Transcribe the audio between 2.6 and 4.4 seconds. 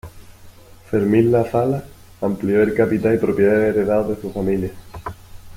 el capital y propiedades heredados de su